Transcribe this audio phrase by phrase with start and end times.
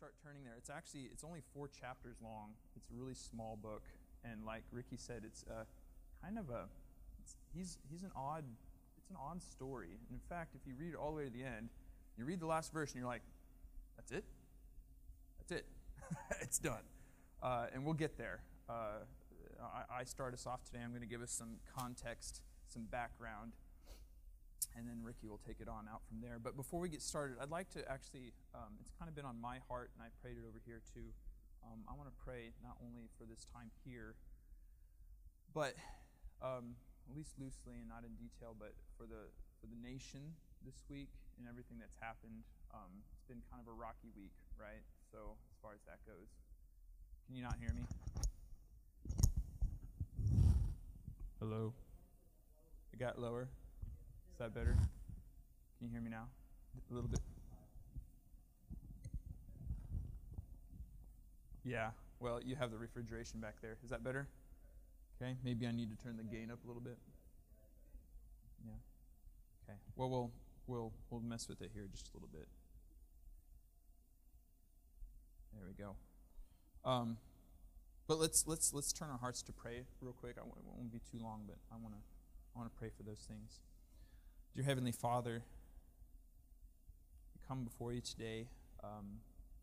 [0.00, 0.54] start turning there.
[0.56, 2.56] It's actually it's only four chapters long.
[2.74, 3.82] It's a really small book,
[4.24, 5.66] and like Ricky said, it's a
[6.24, 6.64] kind of a
[7.54, 8.44] he's he's an odd
[8.96, 9.88] it's an odd story.
[9.90, 11.68] And in fact, if you read all the way to the end,
[12.16, 13.20] you read the last verse, and you're like,
[13.98, 14.24] that's it.
[15.38, 15.66] That's it.
[16.40, 16.84] it's done.
[17.42, 18.40] Uh, and we'll get there.
[18.70, 19.04] Uh,
[19.62, 20.78] I, I start us off today.
[20.82, 22.40] I'm going to give us some context,
[22.72, 23.52] some background
[24.76, 26.38] and then Ricky will take it on out from there.
[26.38, 29.40] But before we get started, I'd like to actually, um, it's kind of been on
[29.40, 31.10] my heart, and I prayed it over here too.
[31.66, 34.14] Um, I want to pray not only for this time here,
[35.52, 35.74] but
[36.40, 39.28] um, at least loosely and not in detail, but for the
[39.60, 40.32] for the nation
[40.64, 42.48] this week and everything that's happened.
[42.72, 44.80] Um, it's been kind of a rocky week, right?
[45.12, 46.32] So as far as that goes,
[47.26, 47.84] can you not hear me?
[51.40, 51.72] Hello.
[52.92, 53.48] It got lower
[54.40, 54.72] that better?
[54.72, 56.24] Can you hear me now?
[56.90, 57.20] A little bit.
[61.62, 61.90] Yeah.
[62.20, 63.76] Well, you have the refrigeration back there.
[63.84, 64.26] Is that better?
[65.20, 65.36] Okay.
[65.44, 66.96] Maybe I need to turn the gain up a little bit.
[68.64, 68.72] Yeah.
[69.68, 69.78] Okay.
[69.94, 70.30] Well, we'll
[70.66, 72.48] we'll we'll mess with it here just a little bit.
[75.52, 75.96] There we go.
[76.90, 77.18] Um,
[78.08, 80.36] but let's let's let's turn our hearts to pray real quick.
[80.38, 82.00] I won't, it won't be too long, but I want to
[82.56, 83.60] I want to pray for those things.
[84.56, 85.44] Dear Heavenly Father,
[87.34, 88.48] we come before you today
[88.82, 89.20] um,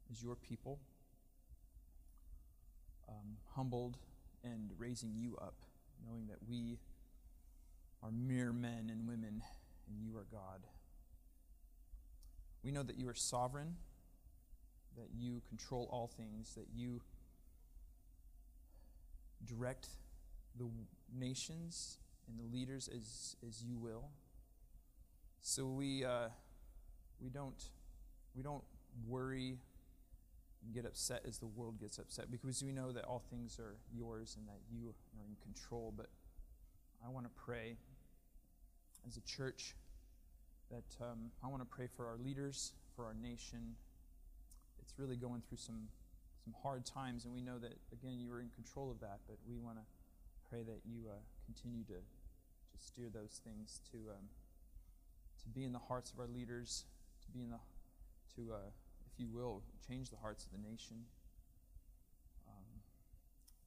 [0.09, 0.79] as your people,
[3.09, 3.97] um, humbled
[4.45, 5.55] and raising you up,
[6.07, 6.79] knowing that we
[8.01, 9.43] are mere men and women
[9.89, 10.61] and you are God.
[12.63, 13.75] We know that you are sovereign,
[14.95, 17.01] that you control all things, that you
[19.45, 19.89] direct
[20.57, 20.69] the
[21.13, 21.97] nations
[22.29, 24.11] and the leaders as, as you will.
[25.41, 26.29] So we, uh,
[27.21, 27.63] we, don't,
[28.35, 28.63] we don't
[29.07, 29.57] worry
[30.63, 33.75] and get upset as the world gets upset because we know that all things are
[33.95, 35.93] yours and that you are in control.
[35.95, 36.07] But
[37.05, 37.77] I want to pray
[39.07, 39.75] as a church
[40.69, 43.75] that um, I want to pray for our leaders, for our nation.
[44.81, 45.87] It's really going through some,
[46.43, 49.37] some hard times, and we know that, again, you are in control of that, but
[49.47, 49.83] we want to
[50.49, 51.15] pray that you uh,
[51.45, 53.97] continue to, to steer those things to.
[54.09, 54.27] Um,
[55.47, 56.83] to be in the hearts of our leaders,
[57.23, 57.59] to be in the,
[58.35, 58.69] to, uh,
[59.07, 60.97] if you will, change the hearts of the nation.
[62.47, 62.83] Um,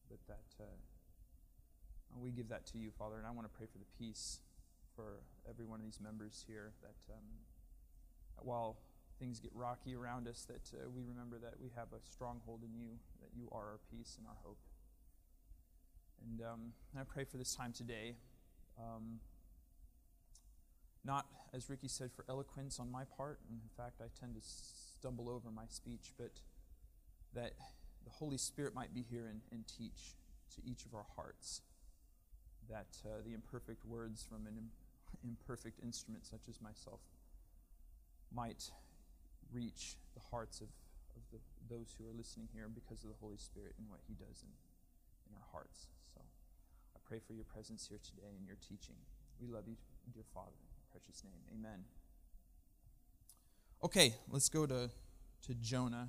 [0.09, 0.77] but that uh,
[2.21, 4.41] we give that to you, Father, and I want to pray for the peace
[4.95, 6.73] for every one of these members here.
[6.83, 7.25] That, um,
[8.43, 8.77] while
[9.19, 12.79] things get rocky around us, that uh, we remember that we have a stronghold in
[12.79, 14.59] you, that you are our peace and our hope.
[16.29, 16.61] And, um,
[16.99, 18.17] I pray for this time today.
[18.79, 19.21] Um,
[21.05, 23.39] not, as Ricky said, for eloquence on my part.
[23.49, 26.33] And in fact, I tend to stumble over my speech, but
[27.35, 27.53] that
[28.05, 30.17] the Holy Spirit might be here and, and teach
[30.57, 31.63] to each of our hearts.
[32.69, 34.71] That uh, the imperfect words from an Im-
[35.25, 37.01] imperfect instrument such as myself
[38.33, 38.71] might
[39.53, 40.69] reach the hearts of,
[41.17, 44.15] of the, those who are listening here because of the Holy Spirit and what He
[44.15, 44.53] does in,
[45.27, 45.89] in our hearts.
[46.15, 46.21] So
[46.95, 49.01] I pray for your presence here today and your teaching.
[49.41, 49.75] We love you,
[50.15, 51.59] dear Father precious name.
[51.59, 51.85] Amen.
[53.83, 54.91] Okay, let's go to,
[55.47, 56.09] to Jonah.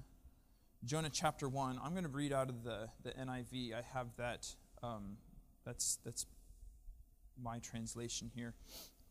[0.84, 1.80] Jonah chapter 1.
[1.84, 3.74] I'm going to read out of the, the NIV.
[3.74, 4.48] I have that.
[4.84, 5.18] Um,
[5.66, 6.26] that's, that's
[7.42, 8.54] my translation here.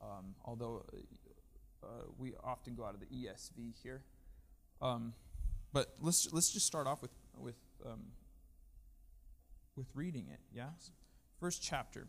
[0.03, 0.85] Um, although
[1.83, 1.87] uh,
[2.19, 4.03] we often go out of the ESV here.
[4.83, 5.15] Um,
[5.73, 7.57] but let's, let's just start off with, with,
[7.87, 8.01] um,
[9.77, 10.41] with reading it.
[10.53, 10.71] Yeah?
[11.39, 12.09] First chapter.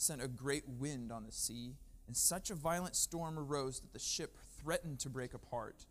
[0.00, 1.76] sent a great wind on the sea,
[2.06, 5.84] and such a violent storm arose that the ship threatened to break apart.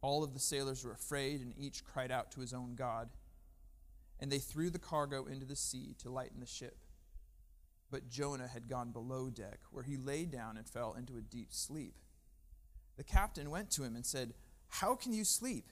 [0.00, 3.10] All of the sailors were afraid, and each cried out to his own God.
[4.18, 6.78] And they threw the cargo into the sea to lighten the ship.
[7.90, 11.52] But Jonah had gone below deck, where he lay down and fell into a deep
[11.52, 11.94] sleep.
[12.96, 14.32] The captain went to him and said,
[14.68, 15.70] How can you sleep?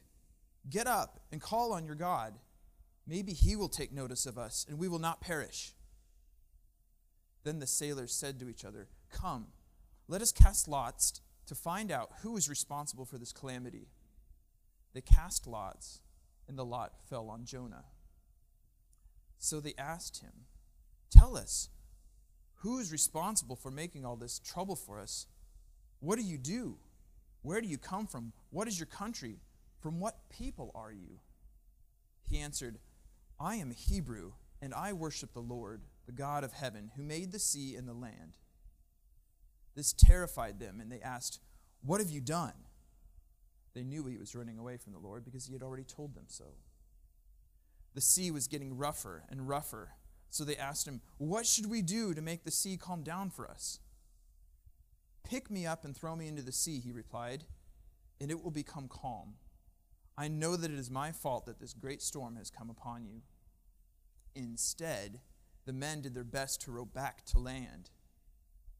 [0.69, 2.35] Get up and call on your God.
[3.07, 5.73] Maybe he will take notice of us, and we will not perish.
[7.45, 9.49] Then the sailors said to each other, Come,
[10.09, 13.89] let us cast lots to find out who is responsible for this calamity.
[14.95, 16.01] They cast lots,
[16.49, 17.85] and the lot fell on Jonah.
[19.39, 20.47] So they asked him,
[21.11, 21.69] Tell us,
[22.57, 25.27] who is responsible for making all this trouble for us?
[26.01, 26.79] What do you do?
[27.43, 28.33] Where do you come from?
[28.51, 29.37] What is your country?
[29.81, 31.19] From what people are you?
[32.23, 32.79] He answered,
[33.39, 34.33] I am a Hebrew,
[34.63, 37.95] and I worship the Lord, the God of heaven, who made the sea and the
[37.95, 38.37] land.
[39.75, 41.41] This terrified them, and they asked,
[41.83, 42.67] What have you done?
[43.75, 46.27] They knew he was running away from the Lord because he had already told them
[46.29, 46.45] so.
[47.95, 49.91] The sea was getting rougher and rougher,
[50.31, 53.49] so they asked him, What should we do to make the sea calm down for
[53.49, 53.81] us?
[55.25, 57.45] Pick me up and throw me into the sea, he replied,
[58.21, 59.35] and it will become calm.
[60.17, 63.23] I know that it is my fault that this great storm has come upon you.
[64.35, 65.21] Instead,
[65.67, 67.91] the men did their best to row back to land,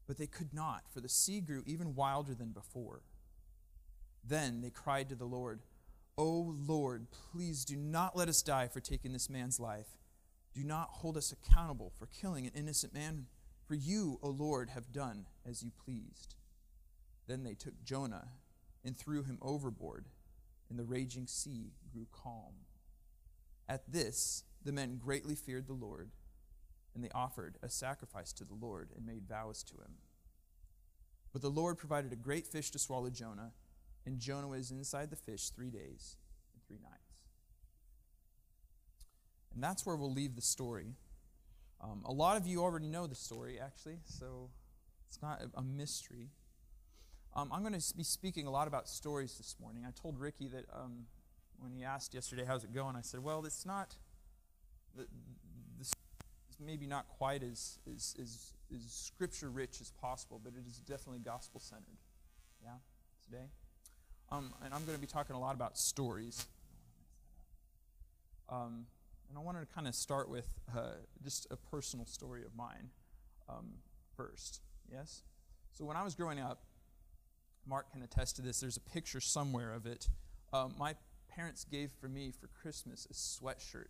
[0.07, 3.01] but they could not, for the sea grew even wilder than before.
[4.23, 5.61] Then they cried to the Lord,
[6.17, 9.97] O Lord, please do not let us die for taking this man's life.
[10.53, 13.25] Do not hold us accountable for killing an innocent man,
[13.67, 16.35] for you, O Lord, have done as you pleased.
[17.27, 18.29] Then they took Jonah
[18.83, 20.05] and threw him overboard,
[20.69, 22.53] and the raging sea grew calm.
[23.67, 26.11] At this, the men greatly feared the Lord,
[26.95, 29.97] and they offered a sacrifice to the Lord and made vows to him.
[31.31, 33.51] But the Lord provided a great fish to swallow Jonah
[34.05, 36.15] and Jonah was inside the fish three days
[36.53, 37.01] and three nights.
[39.53, 40.95] And that's where we'll leave the story.
[41.81, 44.49] Um, a lot of you already know the story, actually, so
[45.07, 46.29] it's not a mystery.
[47.35, 49.85] Um, I'm going to be speaking a lot about stories this morning.
[49.87, 51.05] I told Ricky that um,
[51.57, 52.95] when he asked yesterday, how's it going?
[52.95, 53.95] I said, well, it's not,
[54.95, 55.05] the,
[56.59, 61.19] maybe not quite as, as, as, as scripture rich as possible, but it is definitely
[61.19, 61.97] gospel centered.
[62.63, 62.71] Yeah,
[63.25, 63.45] today?
[64.31, 66.45] Um, and I'm going to be talking a lot about stories.
[68.49, 68.85] Um,
[69.29, 70.93] and I wanted to kind of start with uh,
[71.23, 72.89] just a personal story of mine
[73.49, 73.73] um,
[74.15, 74.61] first.
[74.91, 75.23] Yes?
[75.73, 76.63] So when I was growing up,
[77.67, 80.07] Mark can attest to this, there's a picture somewhere of it.
[80.53, 80.95] Um, my
[81.27, 83.87] parents gave for me for Christmas a sweatshirt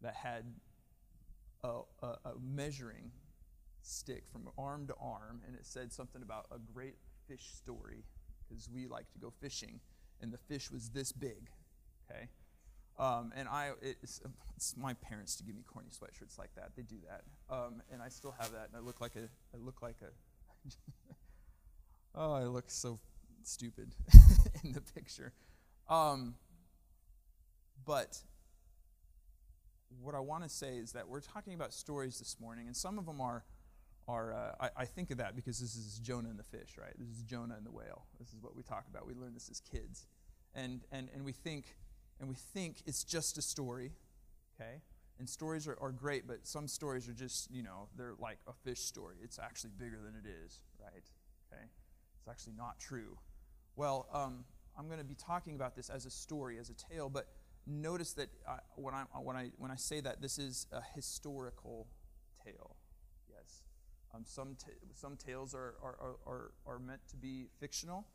[0.00, 0.44] that had
[1.64, 3.10] a, a, a measuring
[3.82, 6.96] stick from arm to arm, and it said something about a great
[7.26, 8.04] fish story
[8.48, 9.80] because we like to go fishing,
[10.20, 11.50] and the fish was this big,
[12.10, 12.28] okay?
[12.98, 14.20] Um, and I, it's,
[14.56, 16.72] it's, my parents to give me corny sweatshirts like that.
[16.76, 17.22] They do that,
[17.54, 18.68] um, and I still have that.
[18.68, 20.70] And I look like a, I look like a,
[22.16, 22.98] oh, I look so
[23.44, 23.94] stupid
[24.64, 25.32] in the picture.
[25.88, 26.34] Um,
[27.86, 28.18] but
[30.02, 32.98] what I want to say is that we're talking about stories this morning, and some
[32.98, 33.44] of them are
[34.08, 36.94] are, uh, I, I, think of that because this is Jonah and the fish, right?
[36.98, 38.06] This is Jonah and the whale.
[38.18, 39.06] This is what we talk about.
[39.06, 40.06] We learn this as kids.
[40.54, 41.76] And, and, and we think,
[42.18, 43.92] and we think it's just a story,
[44.58, 44.80] okay?
[45.18, 48.52] And stories are, are great, but some stories are just, you know, they're like a
[48.52, 49.16] fish story.
[49.22, 51.04] It's actually bigger than it is, right?
[51.52, 51.64] Okay?
[52.18, 53.18] It's actually not true.
[53.76, 54.44] Well, um,
[54.78, 57.28] I'm going to be talking about this as a story, as a tale, but
[57.68, 61.86] notice that I, when, I, when, I, when I say that, this is a historical
[62.44, 62.76] tale
[64.14, 68.06] um, some, t- some tales are, are, are, are meant to be fictional.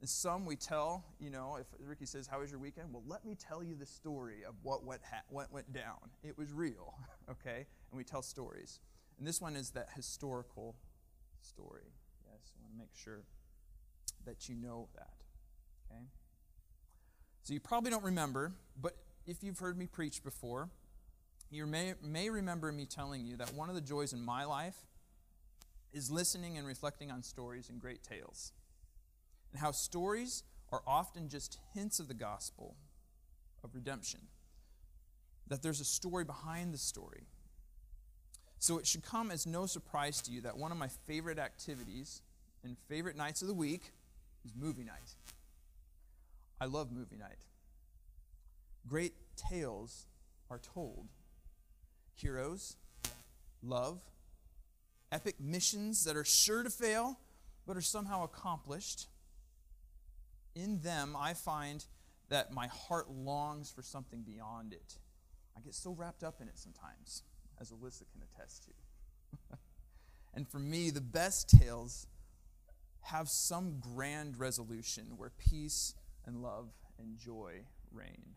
[0.00, 2.92] And some we tell, you know, if Ricky says, How was your weekend?
[2.92, 5.98] Well, let me tell you the story of what went, ha- what went down.
[6.22, 6.94] It was real,
[7.30, 7.66] okay?
[7.90, 8.80] And we tell stories.
[9.18, 10.76] And this one is that historical
[11.42, 11.92] story.
[12.24, 13.24] Yes, I want to make sure
[14.24, 15.12] that you know that,
[15.90, 16.04] okay?
[17.42, 20.68] So you probably don't remember, but if you've heard me preach before,
[21.50, 24.76] you may, may remember me telling you that one of the joys in my life
[25.92, 28.52] is listening and reflecting on stories and great tales,
[29.52, 32.76] and how stories are often just hints of the gospel
[33.64, 34.20] of redemption.
[35.48, 37.24] That there's a story behind the story.
[38.60, 42.22] So it should come as no surprise to you that one of my favorite activities
[42.62, 43.90] and favorite nights of the week
[44.44, 45.16] is movie night.
[46.60, 47.46] I love movie night.
[48.86, 50.06] Great tales
[50.50, 51.08] are told.
[52.14, 52.76] Heroes,
[53.62, 54.00] love,
[55.10, 57.18] epic missions that are sure to fail,
[57.66, 59.06] but are somehow accomplished.
[60.54, 61.84] In them, I find
[62.28, 64.98] that my heart longs for something beyond it.
[65.56, 67.22] I get so wrapped up in it sometimes,
[67.60, 69.56] as Alyssa can attest to.
[70.34, 72.06] and for me, the best tales
[73.02, 75.94] have some grand resolution where peace
[76.26, 77.62] and love and joy
[77.92, 78.34] reign.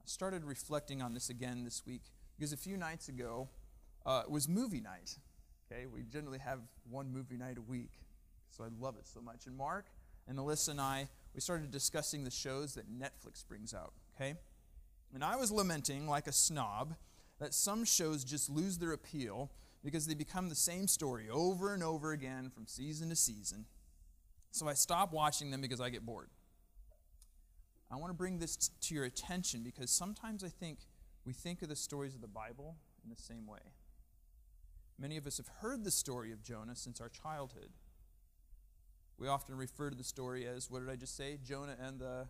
[0.00, 2.02] I started reflecting on this again this week
[2.36, 3.48] because a few nights ago,
[4.06, 5.18] uh, it was movie night.
[5.70, 7.92] Okay, we generally have one movie night a week,
[8.50, 9.46] so I love it so much.
[9.46, 9.86] And Mark
[10.26, 14.36] and Alyssa and I, we started discussing the shows that Netflix brings out, okay?
[15.14, 16.94] And I was lamenting, like a snob,
[17.38, 19.50] that some shows just lose their appeal
[19.84, 23.66] because they become the same story over and over again from season to season.
[24.50, 26.30] So I stop watching them because I get bored.
[27.90, 30.80] I want to bring this to your attention because sometimes I think
[31.24, 33.60] we think of the stories of the Bible in the same way.
[34.98, 37.70] Many of us have heard the story of Jonah since our childhood.
[39.18, 41.38] We often refer to the story as, what did I just say?
[41.44, 42.26] Jonah and the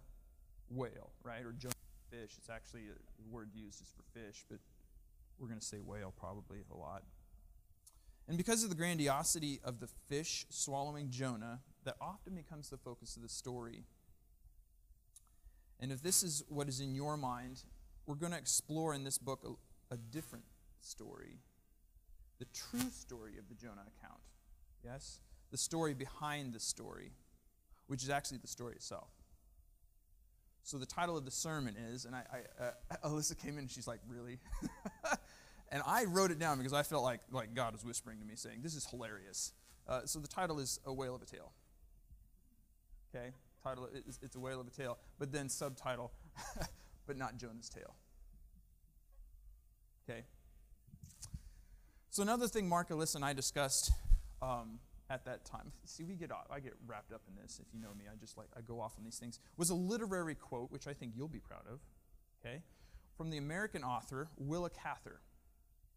[0.70, 1.44] whale, right?
[1.44, 2.36] Or Jonah and the fish.
[2.38, 4.58] It's actually uh, a word used is for fish, but
[5.38, 7.02] we're going to say whale probably a lot.
[8.26, 13.16] And because of the grandiosity of the fish swallowing Jonah, that often becomes the focus
[13.16, 13.84] of the story.
[15.80, 17.62] And if this is what is in your mind,
[18.06, 20.44] we're going to explore in this book a, a different
[20.80, 21.38] story
[22.38, 24.20] the true story of the Jonah account.
[24.84, 25.20] Yes?
[25.50, 27.12] The story behind the story,
[27.86, 29.08] which is actually the story itself.
[30.62, 33.70] So the title of the sermon is, and I, I uh, Alyssa came in and
[33.70, 34.38] she's like, "Really?"
[35.72, 38.34] and I wrote it down because I felt like like God was whispering to me,
[38.36, 39.54] saying, "This is hilarious."
[39.88, 41.52] Uh, so the title is "A Whale of a Tale."
[43.14, 43.30] Okay,
[43.62, 46.12] title is "It's a Whale of a Tale," but then subtitle,
[47.06, 47.94] "But not Jonah's Tale."
[50.08, 50.24] Okay.
[52.10, 53.92] So another thing Mark, Alyssa, and I discussed
[54.42, 54.78] um,
[55.10, 55.72] at that time.
[55.84, 56.30] See, we get.
[56.50, 57.60] I get wrapped up in this.
[57.60, 59.38] If you know me, I just like I go off on these things.
[59.56, 61.80] Was a literary quote, which I think you'll be proud of.
[62.40, 62.62] Okay,
[63.16, 65.20] from the American author Willa Cather.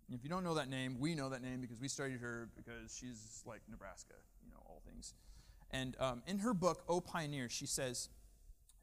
[0.08, 2.50] And if you don't know that name, we know that name because we studied her
[2.58, 5.14] because she's like Nebraska, you know, all things.
[5.72, 8.10] And um, in her book, O Pioneer, she says,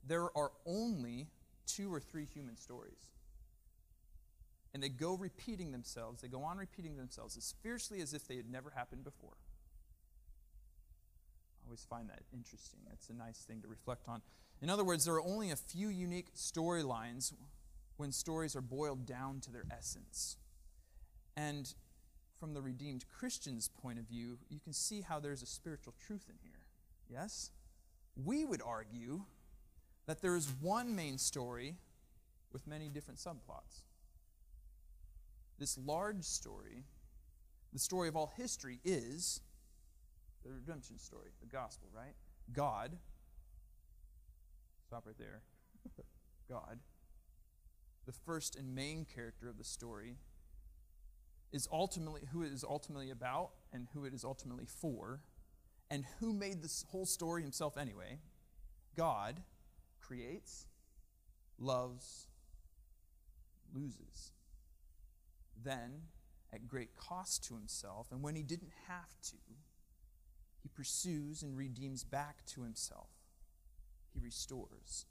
[0.07, 1.29] There are only
[1.67, 3.11] two or three human stories.
[4.75, 8.37] And they go repeating themselves, they go on repeating themselves as fiercely as if they
[8.37, 9.37] had never happened before.
[11.63, 12.81] I always find that interesting.
[12.93, 14.23] It's a nice thing to reflect on.
[14.61, 17.33] In other words, there are only a few unique storylines
[17.97, 20.37] when stories are boiled down to their essence.
[21.37, 21.73] And
[22.39, 26.27] from the redeemed Christian's point of view, you can see how there's a spiritual truth
[26.29, 26.58] in here.
[27.11, 27.51] Yes?
[28.17, 29.23] We would argue
[30.07, 31.77] that there is one main story
[32.53, 33.83] with many different subplots.
[35.59, 36.85] This large story,
[37.73, 39.41] the story of all history, is
[40.45, 42.15] the redemption story, the gospel, right?
[42.53, 42.97] God,
[44.87, 45.43] stop right there.
[46.49, 46.79] God,
[48.07, 50.17] the first and main character of the story,
[51.53, 55.21] is ultimately who it is ultimately about and who it is ultimately for,
[55.91, 58.19] and who made this whole story himself anyway.
[58.97, 59.41] God
[60.01, 60.67] creates,
[61.59, 62.27] loves,
[63.75, 64.33] loses.
[65.63, 66.03] Then,
[66.53, 69.37] at great cost to himself, and when he didn't have to,
[70.63, 73.11] he pursues and redeems back to himself.
[74.13, 75.07] He restores.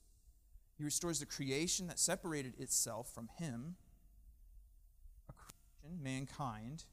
[0.78, 3.76] He restores the creation that separated itself from him,
[5.30, 6.86] a creation, mankind,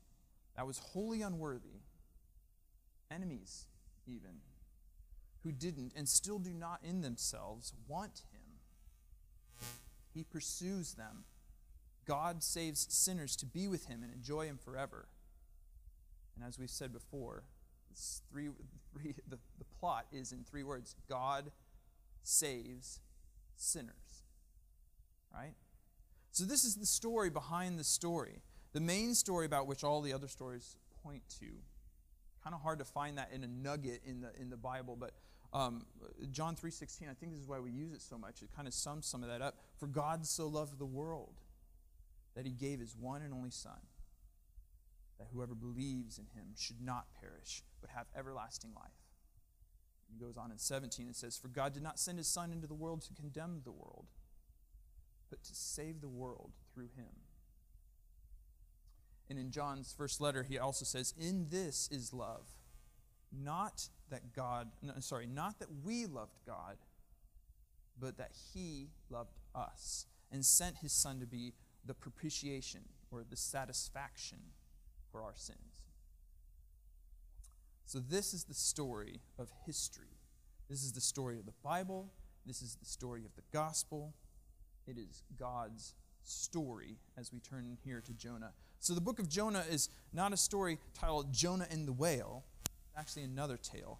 [0.57, 1.81] that was wholly unworthy,
[3.11, 3.67] enemies
[4.07, 4.41] even,
[5.43, 8.41] who didn't and still do not in themselves want him.
[10.13, 11.25] He pursues them.
[12.07, 15.09] God saves sinners to be with him and enjoy him forever.
[16.37, 17.45] And as we've said before,
[18.31, 18.49] three,
[18.93, 21.51] three, the, the plot is in three words God
[22.23, 23.01] saves
[23.57, 24.25] sinners.
[25.33, 25.55] Right?
[26.31, 28.43] So, this is the story behind the story.
[28.73, 31.47] The main story about which all the other stories point to.
[32.45, 35.15] Kind of hard to find that in a nugget in the, in the Bible, but
[35.55, 35.87] um,
[36.31, 38.43] John 3.16, I think this is why we use it so much.
[38.43, 39.57] It kind of sums some of that up.
[39.79, 41.41] For God so loved the world
[42.35, 43.79] that he gave his one and only Son
[45.19, 48.91] that whoever believes in him should not perish, but have everlasting life.
[50.11, 52.67] He goes on in 17 and says, For God did not send his Son into
[52.67, 54.07] the world to condemn the world,
[55.31, 57.24] but to save the world through him.
[59.31, 62.47] And in John's first letter, he also says, In this is love.
[63.33, 66.77] Not that God, no, sorry, not that we loved God,
[67.99, 71.53] but that he loved us and sent his Son to be
[71.85, 74.39] the propitiation or the satisfaction
[75.11, 75.59] for our sins.
[77.87, 80.19] So, this is the story of history.
[80.69, 82.13] This is the story of the Bible.
[82.47, 84.15] This is the story of the gospel.
[84.87, 88.53] It is God's story as we turn here to Jonah.
[88.85, 92.99] So, the book of Jonah is not a story titled Jonah and the Whale, it's
[92.99, 93.99] actually another tale.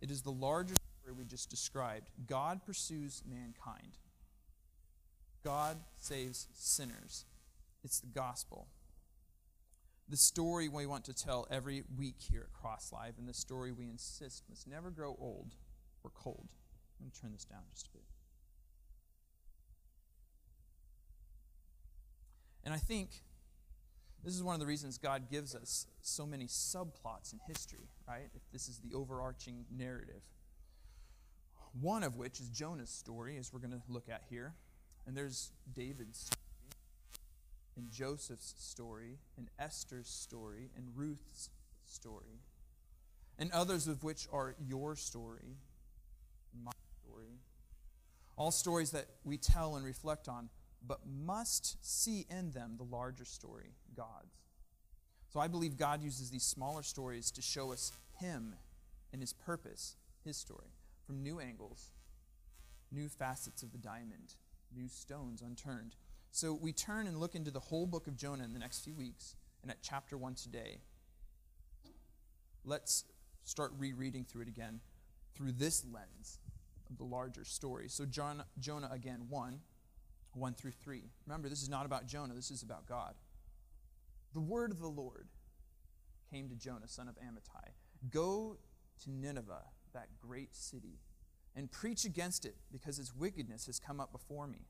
[0.00, 2.08] It is the larger story we just described.
[2.26, 3.98] God pursues mankind,
[5.44, 7.26] God saves sinners.
[7.84, 8.68] It's the gospel
[10.08, 13.70] the story we want to tell every week here at Cross Live, and the story
[13.70, 15.54] we insist must never grow old
[16.04, 16.48] or cold,
[16.98, 18.02] I'm going to turn this down just a bit.
[22.64, 23.10] And I think
[24.24, 28.28] this is one of the reasons God gives us so many subplots in history, right?
[28.34, 30.22] If this is the overarching narrative.
[31.80, 34.54] One of which is Jonah's story, as we're going to look at here.
[35.06, 36.38] And there's David's story,
[37.76, 41.50] and Joseph's story, and Esther's story, and Ruth's
[41.84, 42.38] story,
[43.38, 45.56] and others of which are your story,
[46.62, 46.70] my
[47.04, 47.40] story.
[48.36, 50.48] All stories that we tell and reflect on
[50.86, 54.42] but must see in them the larger story, God's.
[55.32, 58.54] So I believe God uses these smaller stories to show us Him
[59.12, 60.74] and His purpose, His story,
[61.06, 61.90] from new angles,
[62.90, 64.34] new facets of the diamond,
[64.74, 65.94] new stones unturned.
[66.30, 68.94] So we turn and look into the whole book of Jonah in the next few
[68.94, 70.80] weeks, and at chapter 1 today.
[72.64, 73.04] Let's
[73.44, 74.80] start rereading through it again
[75.34, 76.38] through this lens
[76.90, 77.88] of the larger story.
[77.88, 79.60] So, John, Jonah again, 1
[80.34, 81.02] 1 through 3.
[81.26, 83.14] Remember, this is not about Jonah, this is about God.
[84.34, 85.28] The word of the Lord
[86.30, 87.72] came to Jonah, son of Amittai
[88.10, 88.56] Go
[89.04, 90.98] to Nineveh, that great city,
[91.54, 94.66] and preach against it, because its wickedness has come up before me.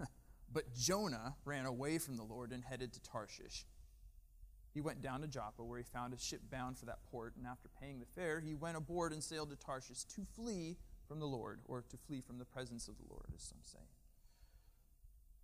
[0.52, 3.66] but Jonah ran away from the Lord and headed to Tarshish.
[4.72, 7.46] He went down to Joppa, where he found a ship bound for that port, and
[7.46, 11.26] after paying the fare, he went aboard and sailed to Tarshish to flee from the
[11.26, 13.80] Lord, or to flee from the presence of the Lord, as some say.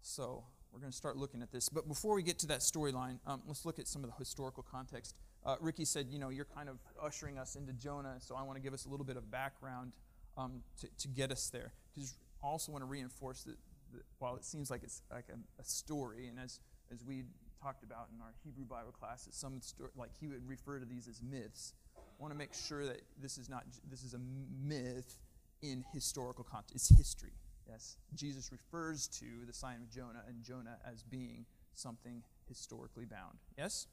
[0.06, 1.68] So we're going to start looking at this.
[1.68, 4.62] But before we get to that storyline, um, let's look at some of the historical
[4.62, 5.16] context.
[5.44, 8.56] Uh, Ricky said, you know, you're kind of ushering us into Jonah, so I want
[8.56, 9.94] to give us a little bit of background
[10.38, 11.72] um, to, to get us there.
[11.92, 13.56] Because I also want to reinforce that,
[13.94, 16.60] that, while it seems like it's like a, a, story, and as,
[16.92, 17.24] as we
[17.60, 21.08] talked about in our Hebrew Bible classes, some story, like he would refer to these
[21.08, 21.74] as myths.
[21.96, 24.20] I want to make sure that this is not this is a
[24.64, 25.18] myth
[25.62, 26.76] in historical context.
[26.76, 27.32] It's history.
[27.68, 33.38] Yes, Jesus refers to the sign of Jonah and Jonah as being something historically bound.
[33.58, 33.86] Yes?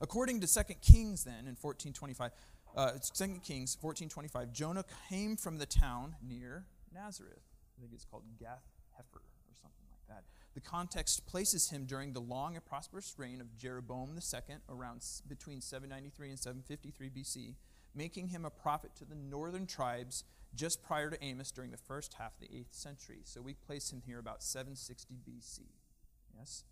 [0.00, 2.30] According to 2 Kings, then, in 1425,
[2.76, 7.42] uh, 2 Kings 1425, Jonah came from the town near Nazareth.
[7.76, 8.64] I think it's called Gath
[8.96, 10.24] Hepher or something like that.
[10.54, 15.60] The context places him during the long and prosperous reign of Jeroboam II, around between
[15.60, 17.54] 793 and 753 BC,
[17.94, 20.24] making him a prophet to the northern tribes
[20.56, 23.20] just prior to Amos during the first half of the 8th century.
[23.24, 25.60] So we place him here about 760 BC.
[26.36, 26.64] Yes?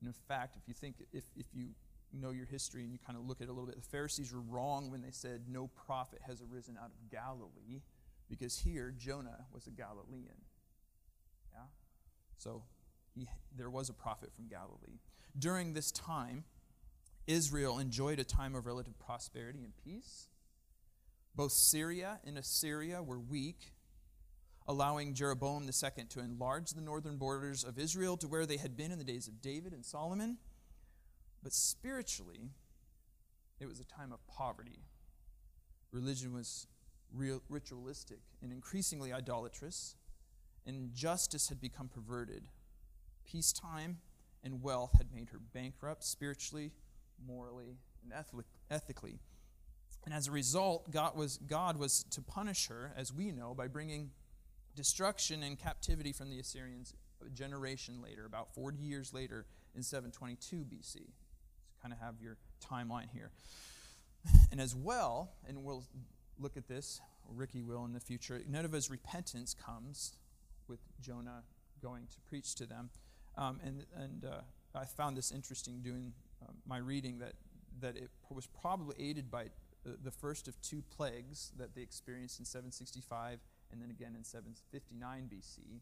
[0.00, 1.68] And in fact, if you think, if, if you
[2.12, 4.32] know your history and you kind of look at it a little bit, the Pharisees
[4.32, 7.82] were wrong when they said no prophet has arisen out of Galilee,
[8.28, 10.44] because here Jonah was a Galilean.
[11.52, 11.66] Yeah?
[12.38, 12.62] So
[13.14, 15.00] he, there was a prophet from Galilee.
[15.38, 16.44] During this time,
[17.26, 20.28] Israel enjoyed a time of relative prosperity and peace.
[21.38, 23.70] Both Syria and Assyria were weak,
[24.66, 28.90] allowing Jeroboam II to enlarge the northern borders of Israel to where they had been
[28.90, 30.38] in the days of David and Solomon.
[31.40, 32.50] But spiritually,
[33.60, 34.80] it was a time of poverty.
[35.92, 36.66] Religion was
[37.14, 39.94] real, ritualistic and increasingly idolatrous,
[40.66, 42.48] and justice had become perverted.
[43.24, 43.98] Peacetime
[44.42, 46.72] and wealth had made her bankrupt spiritually,
[47.24, 48.12] morally, and
[48.72, 49.20] ethically.
[50.08, 53.68] And as a result, God was, God was to punish her, as we know, by
[53.68, 54.08] bringing
[54.74, 56.94] destruction and captivity from the Assyrians
[57.26, 59.44] a generation later, about 40 years later
[59.76, 60.94] in 722 BC.
[60.94, 61.00] So
[61.82, 63.32] kind of have your timeline here.
[64.50, 65.84] And as well, and we'll
[66.38, 70.14] look at this, Ricky will in the future, Nineveh's repentance comes
[70.68, 71.42] with Jonah
[71.82, 72.88] going to preach to them.
[73.36, 74.40] Um, and and uh,
[74.74, 77.34] I found this interesting doing uh, my reading that,
[77.82, 79.48] that it was probably aided by
[79.84, 85.30] the, first of two plagues that they experienced in 765 and then again in 759
[85.32, 85.80] BC,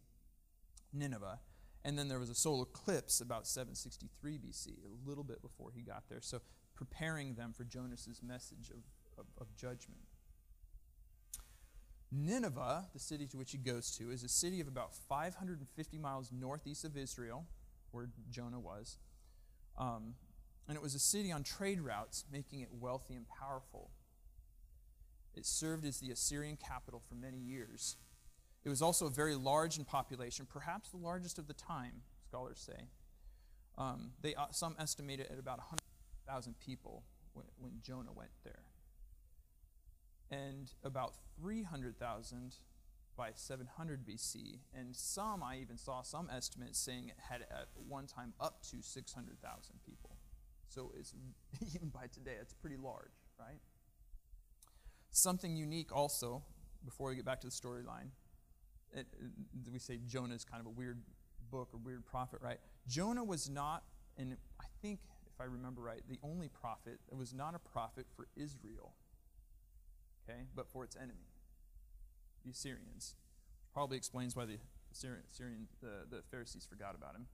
[0.92, 1.40] Nineveh.
[1.84, 5.82] And then there was a solar eclipse about 763 BC, a little bit before he
[5.82, 6.20] got there.
[6.20, 6.40] So
[6.74, 8.82] preparing them for Jonas's message of,
[9.18, 10.00] of, of judgment.
[12.10, 16.30] Nineveh, the city to which he goes to, is a city of about 550 miles
[16.32, 17.46] northeast of Israel,
[17.90, 18.98] where Jonah was.
[19.78, 20.14] Um,
[20.68, 23.90] and it was a city on trade routes, making it wealthy and powerful.
[25.34, 27.96] It served as the Assyrian capital for many years.
[28.64, 32.88] It was also very large in population, perhaps the largest of the time, scholars say.
[33.78, 38.62] Um, they, uh, some estimate it at about 100,000 people when, when Jonah went there.
[40.30, 42.56] And about 300,000
[43.16, 44.60] by 700 BC.
[44.74, 48.82] And some, I even saw some estimates saying it had at one time up to
[48.82, 50.05] 600,000 people.
[50.68, 51.14] So it's
[51.74, 53.60] even by today, it's pretty large, right?
[55.10, 56.42] Something unique also
[56.84, 58.10] before we get back to the storyline,
[59.72, 61.02] we say Jonah is kind of a weird
[61.50, 62.58] book a weird prophet, right?
[62.88, 63.84] Jonah was not,
[64.16, 68.06] and I think, if I remember right, the only prophet that was not a prophet
[68.14, 68.94] for Israel,
[70.28, 71.30] okay, but for its enemy,
[72.44, 73.14] the Assyrians.
[73.72, 74.58] Probably explains why the
[74.92, 77.26] Syrian, Syrian the, the Pharisees forgot about him.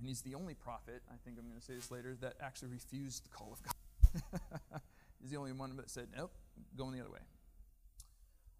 [0.00, 2.68] And he's the only prophet, I think I'm going to say this later, that actually
[2.68, 4.80] refused the call of God.
[5.20, 6.32] he's the only one that said, nope,
[6.76, 7.20] going the other way.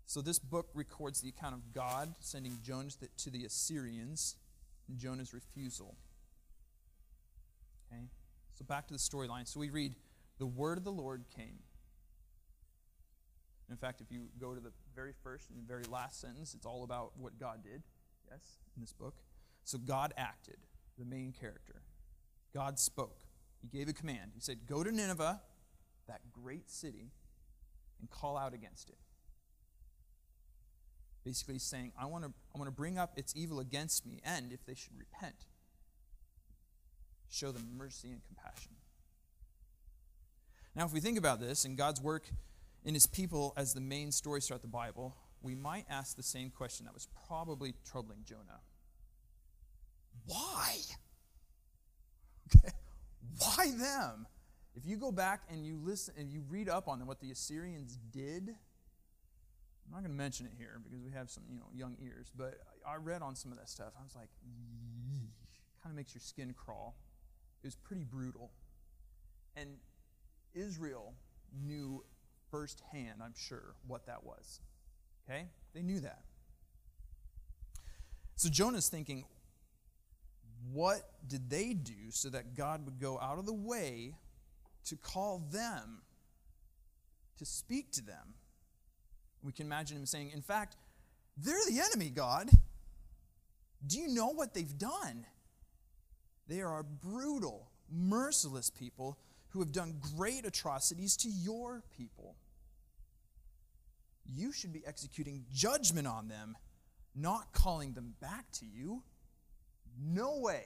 [0.05, 4.37] So this book records the account of God sending Jonah to the Assyrians
[4.89, 5.97] and Jonah's refusal.
[7.91, 8.03] Okay?
[8.55, 9.49] So back to the storyline.
[9.49, 9.95] So we read,
[10.39, 11.61] The word of the Lord came.
[13.71, 16.83] In fact, if you go to the very first and very last sentence, it's all
[16.83, 17.83] about what God did,
[18.29, 18.41] yes,
[18.77, 19.15] in this book.
[19.65, 20.57] So God acted,
[21.01, 21.83] the main character.
[22.55, 23.21] God spoke.
[23.61, 24.33] He gave a command.
[24.35, 25.41] He said, Go to Nineveh,
[26.07, 27.11] that great city,
[27.99, 28.99] and call out against it.
[31.25, 34.53] Basically, saying, I want to I want to bring up its evil against me, and
[34.53, 35.47] if they should repent,
[37.29, 38.73] show them mercy and compassion.
[40.75, 42.31] Now, if we think about this and God's work
[42.85, 46.51] in his people as the main story throughout the Bible, we might ask the same
[46.51, 48.61] question that was probably troubling Jonah.
[50.27, 50.77] Why?
[52.57, 52.75] Okay.
[53.39, 54.27] Why them?
[54.75, 57.31] If you go back and you listen and you read up on them, what the
[57.31, 61.67] Assyrians did, I'm not going to mention it here because we have some, you know,
[61.75, 63.93] young ears, but I read on some of that stuff.
[63.99, 64.29] I was like,
[65.83, 66.95] kind of makes your skin crawl.
[67.63, 68.51] It was pretty brutal.
[69.57, 69.71] And
[70.55, 71.15] Israel
[71.67, 72.05] knew
[72.51, 74.61] firsthand, I'm sure, what that was.
[75.29, 75.47] Okay?
[75.75, 76.23] They knew that.
[78.37, 79.25] So Jonah's thinking,
[80.73, 84.15] what did they do so that God would go out of the way
[84.87, 86.03] to call them,
[87.39, 88.35] to speak to them?
[89.43, 90.77] We can imagine him saying, In fact,
[91.37, 92.51] they're the enemy, God.
[93.87, 95.25] Do you know what they've done?
[96.49, 99.19] They are a brutal, merciless people
[99.51, 102.37] who have done great atrocities to your people.
[104.27, 106.57] You should be executing judgment on them,
[107.15, 109.03] not calling them back to you.
[110.03, 110.65] No way.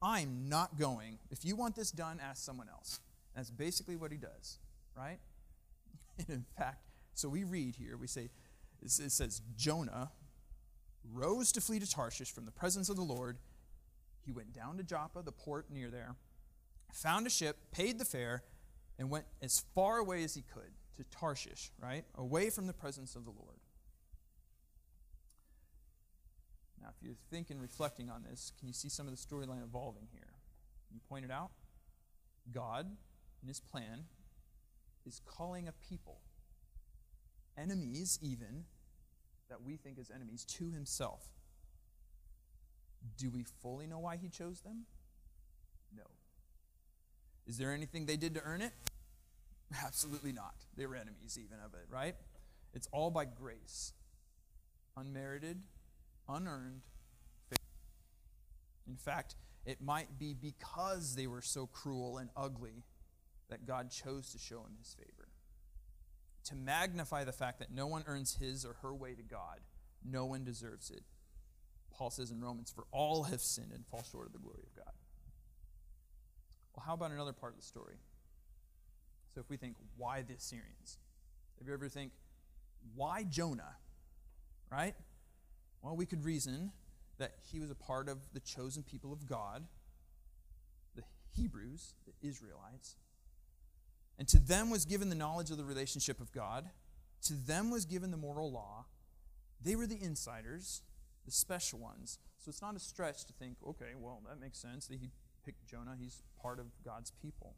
[0.00, 1.18] I'm not going.
[1.30, 3.00] If you want this done, ask someone else.
[3.34, 4.58] That's basically what he does,
[4.96, 5.18] right?
[6.16, 8.30] And in fact, so we read here, we say,
[8.80, 10.12] it says, Jonah
[11.12, 13.38] rose to flee to Tarshish from the presence of the Lord.
[14.24, 16.14] He went down to Joppa, the port near there,
[16.92, 18.44] found a ship, paid the fare,
[18.98, 22.04] and went as far away as he could to Tarshish, right?
[22.16, 23.58] Away from the presence of the Lord.
[26.84, 29.62] Now, if you think thinking, reflecting on this, can you see some of the storyline
[29.64, 30.34] evolving here?
[30.92, 31.50] You pointed out
[32.52, 32.86] God,
[33.40, 34.04] in his plan,
[35.06, 36.20] is calling a people
[37.56, 38.64] enemies even,
[39.48, 41.22] that we think as enemies, to himself.
[43.16, 44.84] Do we fully know why he chose them?
[45.96, 46.04] No.
[47.46, 48.72] Is there anything they did to earn it?
[49.84, 50.54] Absolutely not.
[50.76, 52.14] They were enemies even of it, right?
[52.74, 53.94] It's all by grace.
[54.96, 55.62] Unmerited,
[56.28, 56.82] unearned
[57.48, 57.60] favor.
[58.86, 62.84] In fact, it might be because they were so cruel and ugly
[63.48, 65.28] that God chose to show him his favor
[66.44, 69.60] to magnify the fact that no one earns his or her way to God.
[70.04, 71.02] No one deserves it.
[71.92, 74.76] Paul says in Romans, For all have sinned and fall short of the glory of
[74.76, 74.92] God.
[76.74, 77.96] Well, how about another part of the story?
[79.34, 80.98] So if we think, why the Assyrians?
[81.58, 82.12] Have you ever think,
[82.94, 83.76] why Jonah?
[84.70, 84.94] Right?
[85.84, 86.72] Well, we could reason
[87.18, 89.66] that he was a part of the chosen people of God,
[90.96, 91.02] the
[91.36, 92.96] Hebrews, the Israelites,
[94.18, 96.70] and to them was given the knowledge of the relationship of God.
[97.26, 98.86] To them was given the moral law.
[99.60, 100.82] They were the insiders,
[101.26, 102.18] the special ones.
[102.38, 105.10] So it's not a stretch to think, okay, well, that makes sense that he
[105.44, 105.96] picked Jonah.
[105.98, 107.56] He's part of God's people.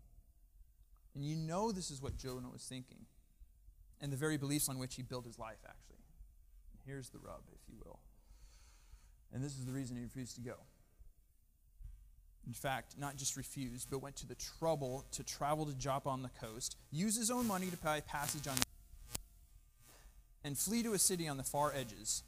[1.15, 3.07] And you know this is what Jonah was thinking,
[4.01, 6.05] and the very beliefs on which he built his life, actually.
[6.73, 8.01] And here's the rub, if you will.
[9.33, 10.55] And this is the reason he refused to go
[12.47, 16.23] in fact, not just refused, but went to the trouble to travel to Joppa on
[16.23, 18.55] the coast, use his own money to pay passage on,
[20.45, 22.23] and flee to a city on the far edges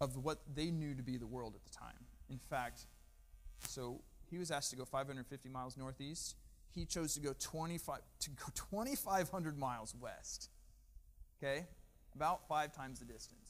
[0.00, 2.06] of what they knew to be the world at the time.
[2.30, 2.86] In fact,
[3.66, 6.36] so he was asked to go 550 miles northeast.
[6.72, 10.50] He chose to go 25 to go 2,500 miles west.
[11.42, 11.66] Okay,
[12.14, 13.43] about five times the distance.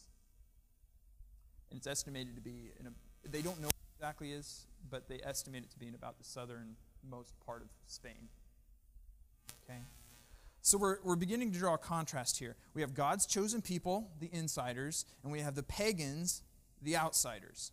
[1.71, 2.91] And it's estimated to be in a.
[3.29, 7.35] They don't know exactly is but they estimate it to be in about the southernmost
[7.45, 8.29] part of Spain.
[9.65, 9.81] Okay?
[10.63, 12.57] So we're, we're beginning to draw a contrast here.
[12.73, 16.43] We have God's chosen people, the insiders, and we have the pagans,
[16.81, 17.73] the outsiders.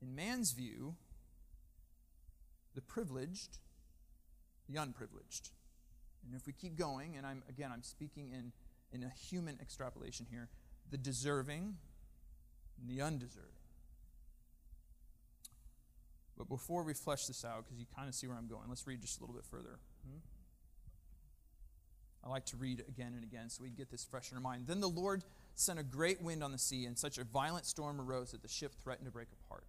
[0.00, 0.94] In man's view,
[2.74, 3.58] the privileged,
[4.68, 5.50] the unprivileged.
[6.26, 8.52] And if we keep going, and I'm again I'm speaking in,
[8.92, 10.48] in a human extrapolation here,
[10.90, 11.76] the deserving
[12.80, 13.50] and the undeserving.
[16.36, 18.86] But before we flesh this out, because you kind of see where I'm going, let's
[18.86, 19.78] read just a little bit further.
[20.06, 20.18] Hmm?
[22.24, 24.66] I like to read again and again so we get this fresh in our mind.
[24.66, 25.22] Then the Lord
[25.54, 28.48] sent a great wind on the sea, and such a violent storm arose that the
[28.48, 29.64] ship threatened to break apart.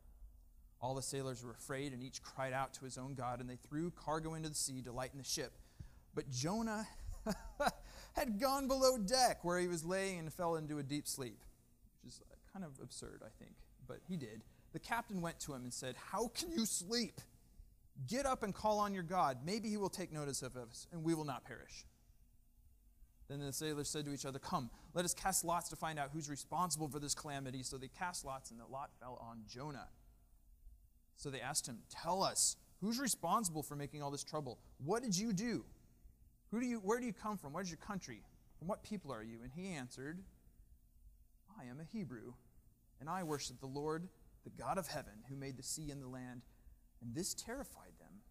[0.81, 3.57] All the sailors were afraid, and each cried out to his own God, and they
[3.57, 5.53] threw cargo into the sea to lighten the ship.
[6.13, 6.87] But Jonah
[8.13, 11.39] had gone below deck where he was laying and fell into a deep sleep,
[12.03, 12.21] which is
[12.55, 13.51] kind of absurd, I think,
[13.85, 14.41] but he did.
[14.71, 17.19] The captain went to him and said, How can you sleep?
[18.07, 19.39] Get up and call on your God.
[19.45, 21.85] Maybe he will take notice of us, and we will not perish.
[23.29, 26.11] Then the sailors said to each other, Come, let us cast lots to find out
[26.13, 27.61] who's responsible for this calamity.
[27.61, 29.87] So they cast lots, and the lot fell on Jonah.
[31.17, 34.59] So they asked him, Tell us, who's responsible for making all this trouble?
[34.83, 35.65] What did you do?
[36.51, 37.51] Who do you, where do you come from?
[37.51, 38.21] What is your country?
[38.59, 39.39] From what people are you?
[39.43, 40.19] And he answered,
[41.59, 42.33] I am a Hebrew,
[42.99, 44.07] and I worship the Lord,
[44.43, 46.43] the God of heaven, who made the sea and the land.
[47.01, 48.21] And this terrified them.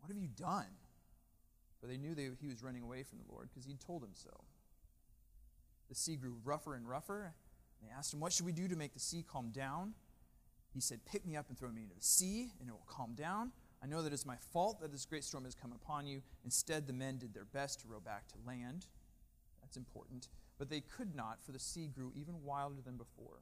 [0.00, 0.66] What have you done?
[1.80, 4.12] For they knew that he was running away from the Lord because he'd told them
[4.12, 4.44] so.
[5.88, 7.34] The sea grew rougher and rougher.
[7.80, 9.94] And they asked him, What should we do to make the sea calm down?
[10.72, 13.14] He said, Pick me up and throw me into the sea, and it will calm
[13.14, 13.52] down.
[13.82, 16.20] I know that it's my fault that this great storm has come upon you.
[16.44, 18.86] Instead, the men did their best to row back to land.
[19.62, 20.28] That's important.
[20.58, 23.40] But they could not, for the sea grew even wilder than before.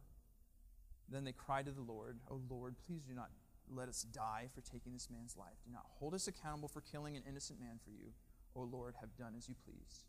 [1.10, 3.30] Then they cried to the Lord, O Lord, please do not
[3.70, 5.56] let us die for taking this man's life.
[5.64, 8.12] Do not hold us accountable for killing an innocent man for you.
[8.54, 10.04] O Lord, have done as you please.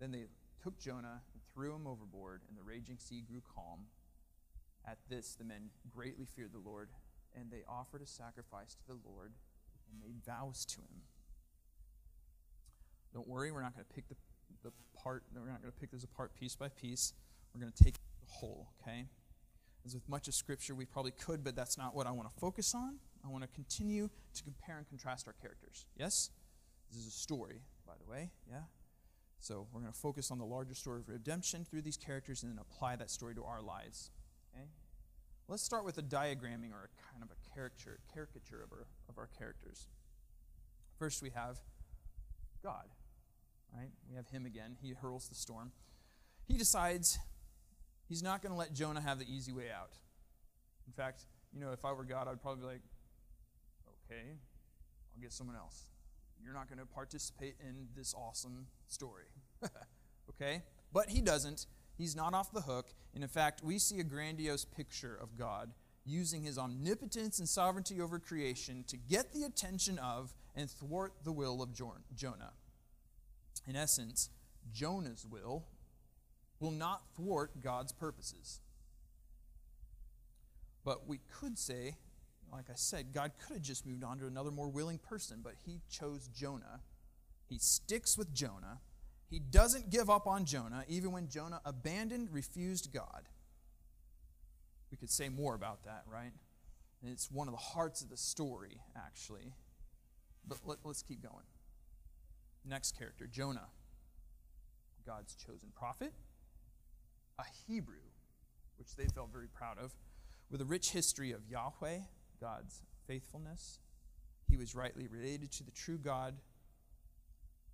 [0.00, 0.24] Then they
[0.62, 3.86] took Jonah and threw him overboard, and the raging sea grew calm.
[4.86, 6.88] At this, the men greatly feared the Lord,
[7.34, 9.32] and they offered a sacrifice to the Lord
[9.90, 11.02] and made vows to him.
[13.12, 14.16] Don't worry, we're not going to pick the,
[14.62, 17.12] the part, we're not going to pick this apart piece by piece.
[17.54, 19.06] We're going to take the whole, okay?
[19.84, 22.40] As with much of Scripture, we probably could, but that's not what I want to
[22.40, 22.96] focus on.
[23.24, 25.86] I want to continue to compare and contrast our characters.
[25.98, 26.30] Yes?
[26.90, 28.60] This is a story, by the way, yeah?
[29.40, 32.52] So we're going to focus on the larger story of redemption through these characters and
[32.52, 34.10] then apply that story to our lives.
[34.54, 34.64] Okay?
[35.48, 39.18] Let's start with a diagramming or a kind of a caricature, caricature of our, of
[39.18, 39.88] our characters.
[40.98, 41.58] First, we have
[42.62, 42.86] God.
[43.76, 43.90] Right?
[44.08, 44.76] We have him again.
[44.80, 45.72] He hurls the storm.
[46.46, 47.18] He decides
[48.08, 49.90] he's not going to let Jonah have the easy way out.
[50.86, 52.82] In fact, you know, if I were God, I'd probably be like,
[54.10, 54.36] okay,
[55.14, 55.84] I'll get someone else.
[56.42, 59.24] You're not going to participate in this awesome story.
[60.30, 60.62] okay?
[60.92, 61.66] But he doesn't.
[61.96, 62.92] He's not off the hook.
[63.14, 65.72] And in fact, we see a grandiose picture of God
[66.04, 71.32] using his omnipotence and sovereignty over creation to get the attention of and thwart the
[71.32, 72.52] will of Jonah.
[73.66, 74.28] In essence,
[74.72, 75.64] Jonah's will
[76.64, 78.60] will not thwart God's purposes.
[80.84, 81.96] But we could say,
[82.52, 85.54] like I said, God could have just moved on to another more willing person, but
[85.64, 86.80] he chose Jonah.
[87.48, 88.80] He sticks with Jonah
[89.34, 93.28] he doesn't give up on Jonah, even when Jonah abandoned, refused God.
[94.92, 96.30] We could say more about that, right?
[97.02, 99.54] And it's one of the hearts of the story, actually.
[100.46, 101.46] But let, us keep going.
[102.64, 103.66] Next character Jonah,
[105.04, 106.12] God's chosen prophet,
[107.38, 107.94] a Hebrew,
[108.76, 109.92] which they felt very proud of,
[110.50, 111.98] with a rich history of Yahweh,
[112.40, 113.78] God's faithfulness.
[114.48, 116.34] He was rightly related to the true God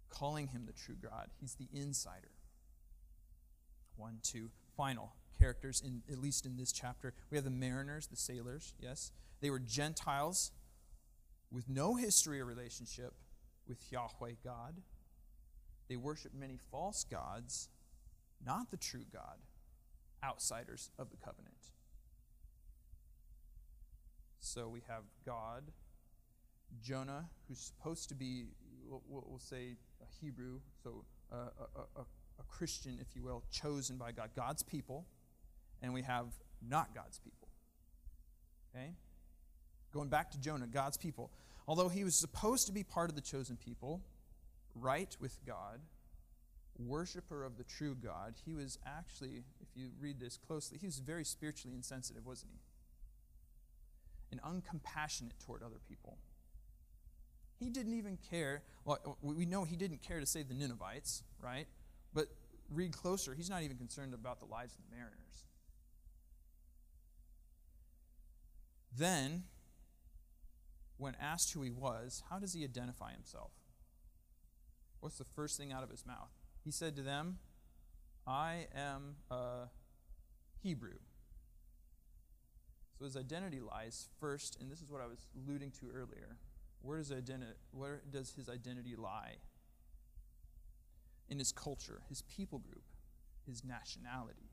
[0.09, 1.29] calling him the true God.
[1.41, 2.31] He's the insider.
[3.97, 7.15] One, two, final characters, in, at least in this chapter.
[7.31, 9.13] We have the mariners, the sailors, yes.
[9.41, 10.53] They were Gentiles
[11.51, 13.15] with no history or relationship
[13.69, 14.83] with Yahweh God.
[15.89, 17.69] They worshiped many false gods,
[18.45, 19.39] not the true God,
[20.25, 21.55] outsiders of the covenant.
[24.41, 25.65] So we have God,
[26.83, 28.47] Jonah, who's supposed to be,
[28.89, 33.97] we'll, we'll say, a Hebrew, so a, a, a, a Christian, if you will, chosen
[33.97, 35.07] by God, God's people,
[35.83, 36.27] and we have
[36.67, 37.49] not God's people.
[38.75, 38.95] Okay?
[39.93, 41.31] Going back to Jonah, God's people.
[41.67, 44.01] Although he was supposed to be part of the chosen people,
[44.75, 45.81] right with God,
[46.89, 50.99] worshiper of the true God, he was actually, if you read this closely, he was
[50.99, 52.61] very spiritually insensitive, wasn't he?
[54.33, 56.19] And uncompassionate toward other people.
[57.59, 58.63] He didn't even care.
[58.85, 61.67] Well, we know he didn't care to save the Ninevites, right?
[62.15, 62.29] But
[62.71, 65.47] read closer, he's not even concerned about the lives of the mariners.
[68.97, 69.45] Then,
[70.97, 73.53] when asked who he was, how does he identify himself?
[75.01, 76.31] What's the first thing out of his mouth?
[76.65, 77.39] He said to them,
[78.27, 79.69] I am a
[80.63, 80.99] Hebrew.
[82.99, 86.37] So his identity lies first, and this is what I was alluding to earlier.
[86.83, 89.37] Where does, identi- where does his identity lie?
[91.29, 92.85] In his culture, his people group,
[93.47, 94.51] his nationality.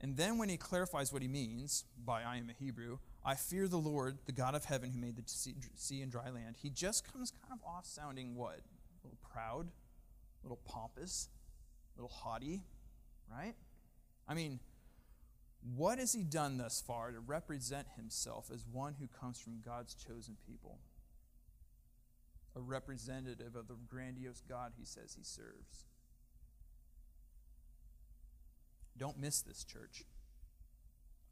[0.00, 3.68] And then when he clarifies what he means by I am a Hebrew, I fear
[3.68, 7.10] the Lord, the God of heaven who made the sea and dry land, he just
[7.12, 8.58] comes kind of off sounding what?
[8.58, 9.68] A little proud,
[10.42, 11.28] a little pompous,
[11.94, 12.62] a little haughty,
[13.30, 13.54] right?
[14.28, 14.60] I mean,
[15.76, 19.94] what has he done thus far to represent himself as one who comes from God's
[19.94, 20.78] chosen people?
[22.56, 25.86] A representative of the grandiose God he says he serves.
[28.98, 30.04] Don't miss this, church.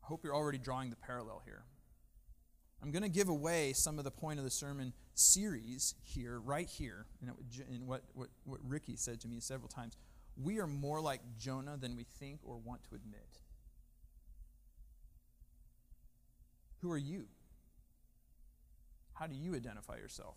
[0.02, 1.64] I hope you're already drawing the parallel here.
[2.82, 6.68] I'm going to give away some of the point of the sermon series here, right
[6.68, 9.96] here, in what, what, what Ricky said to me several times.
[10.42, 13.38] We are more like Jonah than we think or want to admit.
[16.80, 17.26] Who are you?
[19.12, 20.36] How do you identify yourself?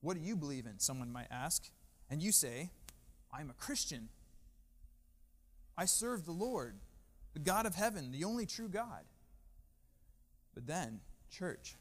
[0.00, 0.80] What do you believe in?
[0.80, 1.70] Someone might ask.
[2.10, 2.70] And you say,
[3.32, 4.08] I'm a Christian.
[5.78, 6.74] I serve the Lord,
[7.34, 9.04] the God of heaven, the only true God.
[10.54, 11.76] But then, church,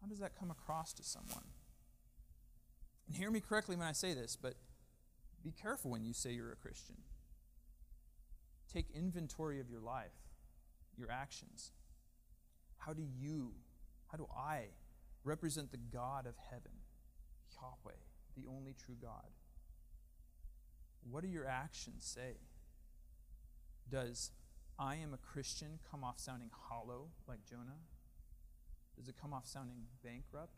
[0.00, 1.44] how does that come across to someone?
[3.06, 4.54] And hear me correctly when I say this, but
[5.42, 6.96] be careful when you say you're a Christian.
[8.72, 10.12] Take inventory of your life
[10.98, 11.72] your actions?
[12.78, 13.52] How do you,
[14.10, 14.66] how do I
[15.24, 16.72] represent the God of heaven,
[17.54, 17.96] Yahweh,
[18.36, 19.30] the only true God?
[21.08, 22.36] What do your actions say?
[23.90, 24.32] Does
[24.78, 27.80] I am a Christian come off sounding hollow like Jonah?
[28.96, 30.52] Does it come off sounding bankrupt?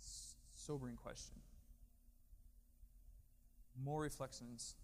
[0.00, 1.36] S- sobering question.
[3.82, 4.74] More reflections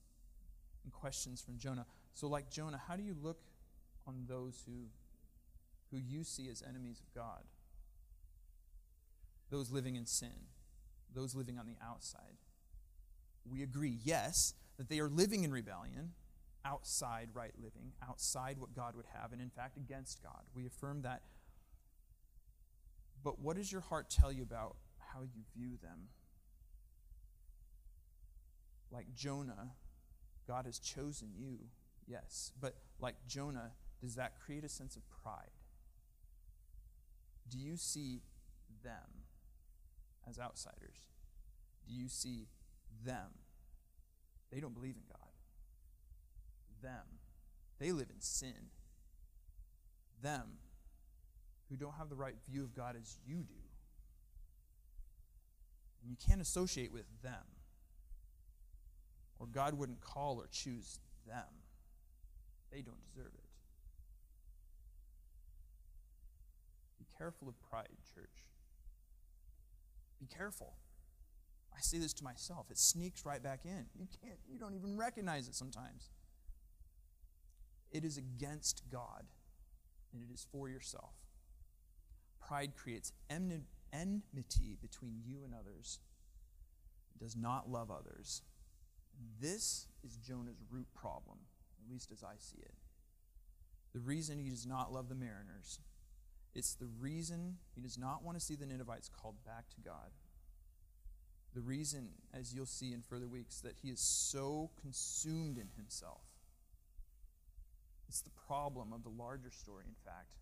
[0.85, 1.87] and questions from Jonah.
[2.15, 3.41] So, like Jonah, how do you look
[4.07, 4.87] on those who,
[5.91, 7.45] who you see as enemies of God?
[9.51, 10.49] Those living in sin,
[11.15, 12.39] those living on the outside.
[13.45, 16.13] We agree, yes, that they are living in rebellion,
[16.65, 20.43] outside right living, outside what God would have, and in fact against God.
[20.55, 21.23] We affirm that.
[23.23, 26.09] But what does your heart tell you about how you view them?
[28.91, 29.73] Like Jonah,
[30.47, 31.59] God has chosen you
[32.11, 32.53] Yes.
[32.61, 33.71] But like Jonah,
[34.01, 35.53] does that create a sense of pride?
[37.49, 38.23] Do you see
[38.83, 39.25] them
[40.29, 41.09] as outsiders?
[41.89, 42.49] Do you see
[43.05, 43.39] them?
[44.53, 45.20] They don't believe in God.
[46.83, 47.19] Them.
[47.79, 48.71] They live in sin.
[50.23, 50.59] Them
[51.69, 53.55] who don't have the right view of God as you do.
[56.03, 57.45] And you can't associate with them,
[59.39, 61.45] or God wouldn't call or choose them.
[62.73, 63.45] They don't deserve it.
[66.99, 68.45] Be careful of pride, church.
[70.19, 70.75] Be careful.
[71.77, 72.67] I say this to myself.
[72.71, 73.87] It sneaks right back in.
[73.99, 76.11] You can't, you don't even recognize it sometimes.
[77.91, 79.27] It is against God,
[80.13, 81.15] and it is for yourself.
[82.41, 86.01] Pride creates enmity between you and others.
[87.15, 88.43] It does not love others.
[89.41, 91.39] This is Jonah's root problem
[91.83, 92.75] at least as I see it.
[93.93, 95.81] The reason he does not love the mariners,
[96.55, 100.11] it's the reason he does not want to see the Ninevites called back to God.
[101.55, 106.23] The reason, as you'll see in further weeks, that he is so consumed in himself.
[108.11, 110.35] It's the problem of the larger story, in fact.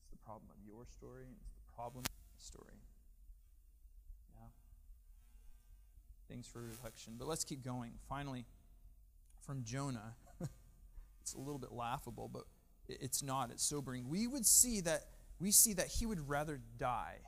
[0.00, 2.80] It's the problem of your story, and it's the problem of my story.
[4.32, 4.48] Yeah?
[6.26, 7.16] Thanks for reflection.
[7.18, 7.92] But let's keep going.
[8.08, 8.46] Finally,
[9.44, 10.14] from Jonah
[11.20, 12.44] it's a little bit laughable, but
[12.88, 13.50] it's not.
[13.50, 14.08] It's sobering.
[14.08, 15.02] We would see that
[15.38, 17.18] we see that he would rather die,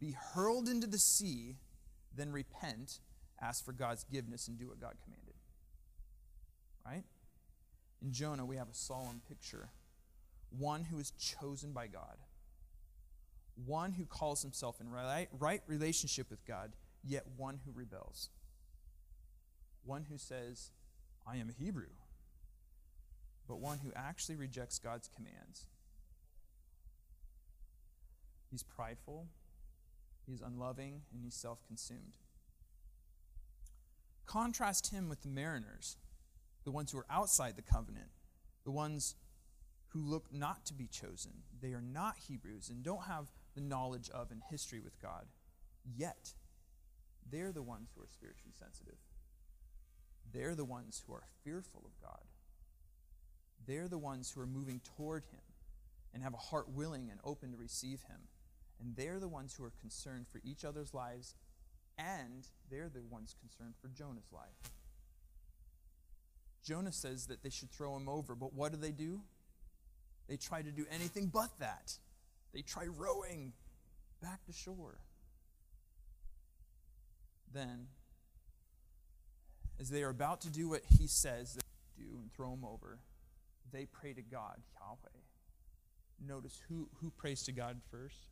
[0.00, 1.56] be hurled into the sea,
[2.16, 3.00] than repent,
[3.42, 5.34] ask for God's forgiveness, and do what God commanded.
[6.86, 7.04] Right?
[8.02, 9.70] In Jonah, we have a solemn picture.
[10.50, 12.16] One who is chosen by God.
[13.66, 16.72] One who calls himself in right, right relationship with God,
[17.04, 18.28] yet one who rebels.
[19.84, 20.70] One who says,
[21.26, 21.88] I am a Hebrew
[23.48, 25.66] but one who actually rejects God's commands.
[28.50, 29.26] He's prideful,
[30.26, 32.18] he's unloving, and he's self consumed.
[34.26, 35.96] Contrast him with the mariners,
[36.68, 38.10] the ones who are outside the covenant,
[38.66, 39.14] the ones
[39.86, 41.32] who look not to be chosen.
[41.62, 45.24] They are not Hebrews and don't have the knowledge of and history with God.
[45.96, 46.34] Yet,
[47.32, 48.98] they're the ones who are spiritually sensitive.
[50.30, 52.24] They're the ones who are fearful of God.
[53.66, 55.40] They're the ones who are moving toward Him
[56.12, 58.28] and have a heart willing and open to receive Him.
[58.78, 61.34] And they're the ones who are concerned for each other's lives,
[61.96, 64.70] and they're the ones concerned for Jonah's life.
[66.64, 69.20] Jonah says that they should throw him over, but what do they do?
[70.28, 71.94] They try to do anything but that.
[72.52, 73.52] They try rowing
[74.22, 74.98] back to shore.
[77.52, 77.86] Then,
[79.80, 82.98] as they are about to do what he says they do and throw him over,
[83.72, 85.18] they pray to God, Yahweh.
[86.26, 88.28] Notice who, who prays to God first?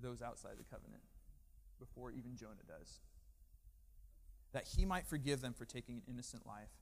[0.00, 1.02] Those outside the covenant,
[1.78, 3.00] before even Jonah does.
[4.58, 6.72] That he might forgive them for taking an innocent life.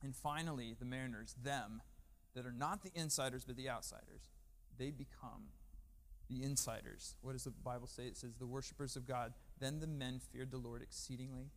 [0.00, 1.82] And finally, the mariners, them,
[2.36, 4.30] that are not the insiders but the outsiders,
[4.78, 5.48] they become
[6.30, 7.16] the insiders.
[7.20, 8.04] What does the Bible say?
[8.04, 9.32] It says, the worshippers of God.
[9.58, 11.50] Then the men feared the Lord exceedingly,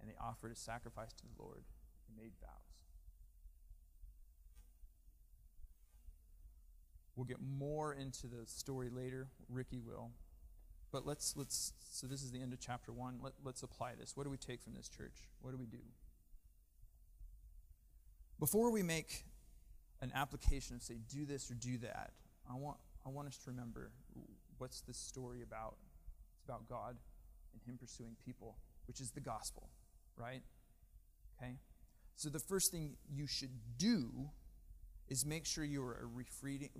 [0.00, 1.64] and they offered a sacrifice to the Lord
[2.06, 2.50] and made vows.
[7.16, 9.26] We'll get more into the story later.
[9.48, 10.12] Ricky will.
[10.92, 13.18] But let's let's so this is the end of chapter one.
[13.22, 14.16] Let, let's apply this.
[14.16, 15.28] What do we take from this church?
[15.40, 15.78] What do we do?
[18.38, 19.24] Before we make
[20.00, 22.12] an application of say, do this or do that,
[22.50, 22.76] I want
[23.06, 23.90] I want us to remember
[24.58, 25.76] what's this story about?
[26.36, 26.96] It's about God
[27.52, 29.70] and Him pursuing people, which is the gospel,
[30.16, 30.42] right?
[31.38, 31.56] Okay?
[32.16, 34.30] So the first thing you should do
[35.08, 36.08] is make sure you are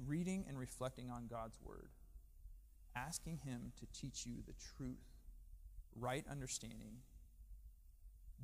[0.07, 1.91] reading and reflecting on God's word,
[2.97, 5.05] asking Him to teach you the truth,
[5.99, 6.99] right understanding,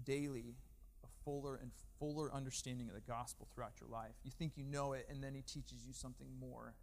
[0.05, 0.57] daily,
[1.05, 4.15] a fuller and fuller understanding of the gospel throughout your life.
[4.25, 6.75] You think you know it, and then He teaches you something more.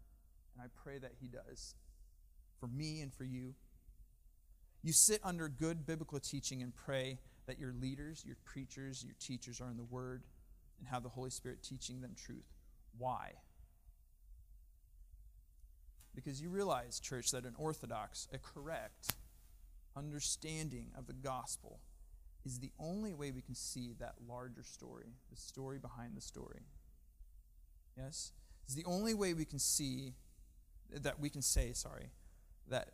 [0.53, 1.75] And I pray that He does
[2.59, 3.55] for me and for you.
[4.81, 9.59] You sit under good biblical teaching and pray that your leaders, your preachers, your teachers
[9.59, 10.23] are in the Word
[10.79, 12.45] and have the Holy Spirit teaching them truth.
[12.97, 13.33] Why?
[16.15, 19.13] Because you realize, church, that an orthodox, a correct
[19.95, 21.79] understanding of the gospel
[22.45, 26.61] is the only way we can see that larger story, the story behind the story.
[27.97, 28.31] Yes?
[28.65, 30.13] It's the only way we can see,
[30.91, 32.09] that we can say, sorry,
[32.69, 32.89] that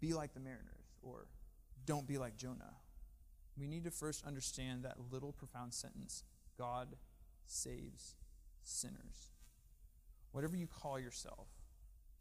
[0.00, 1.26] be like the mariners or
[1.86, 2.74] don't be like Jonah.
[3.58, 6.24] We need to first understand that little profound sentence
[6.58, 6.88] God
[7.46, 8.16] saves
[8.62, 9.30] sinners.
[10.32, 11.46] Whatever you call yourself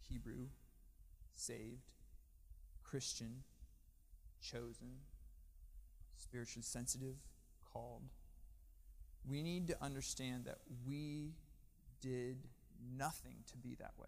[0.09, 0.47] Hebrew,
[1.33, 1.91] saved,
[2.83, 3.43] Christian,
[4.41, 5.01] chosen,
[6.17, 7.15] spiritually sensitive,
[7.73, 8.03] called
[9.27, 11.33] we need to understand that we
[11.99, 12.37] did
[12.95, 14.07] nothing to be that way.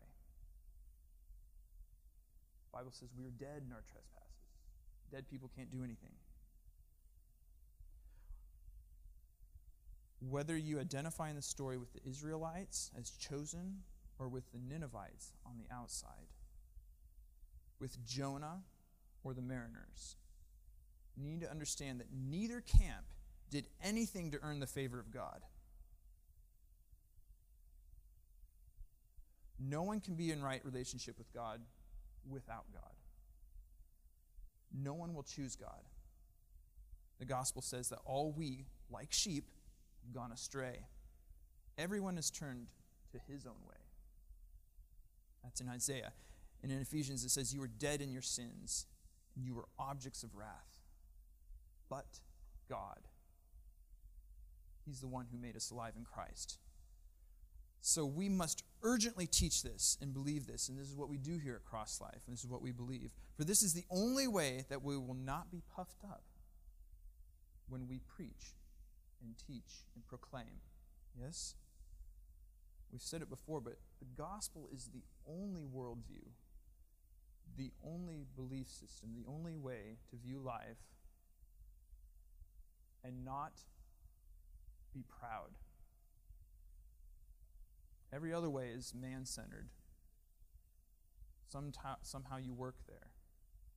[2.72, 4.28] The Bible says we are dead in our trespasses.
[5.12, 6.12] Dead people can't do anything.
[10.20, 13.78] whether you identify in the story with the Israelites as chosen
[14.20, 16.28] or with the Ninevites on the outside,
[17.80, 18.62] with Jonah
[19.24, 20.16] or the mariners,
[21.16, 23.06] you need to understand that neither camp
[23.50, 25.42] did anything to earn the favor of God.
[29.60, 31.62] No one can be in right relationship with God
[32.30, 32.94] without God.
[34.72, 35.82] No one will choose God.
[37.20, 39.46] The gospel says that all we, like sheep,
[40.04, 40.86] have gone astray.
[41.78, 42.68] Everyone has turned
[43.12, 43.77] to his own way.
[45.48, 46.12] That's in Isaiah.
[46.62, 48.86] And in Ephesians, it says, You were dead in your sins,
[49.36, 50.78] and you were objects of wrath.
[51.90, 52.20] But
[52.70, 53.00] God,
[54.86, 56.60] He's the one who made us alive in Christ.
[57.80, 60.68] So we must urgently teach this and believe this.
[60.68, 62.72] And this is what we do here at Cross Life, and this is what we
[62.72, 63.12] believe.
[63.38, 66.24] For this is the only way that we will not be puffed up
[67.70, 68.56] when we preach
[69.24, 70.60] and teach and proclaim.
[71.18, 71.56] Yes?
[72.92, 76.32] We've said it before, but the gospel is the only worldview,
[77.58, 80.78] the only belief system, the only way to view life
[83.04, 83.54] and not
[84.94, 85.52] be proud.
[88.14, 89.68] Every other way is man centered.
[91.50, 93.12] Somehow you work there.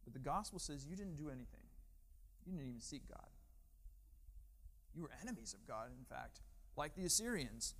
[0.04, 1.66] But the gospel says you didn't do anything,
[2.46, 3.28] you didn't even seek God.
[4.94, 6.40] You were enemies of God, in fact,
[6.76, 7.74] like the Assyrians.